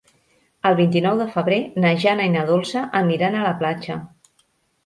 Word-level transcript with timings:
El 0.69 0.77
vint-i-nou 0.79 1.19
de 1.19 1.27
febrer 1.35 1.59
na 1.83 1.91
Jana 2.05 2.25
i 2.31 2.31
na 2.37 2.47
Dolça 2.49 2.83
aniran 3.03 3.39
a 3.39 3.45
la 3.49 3.53
platja. 3.63 4.01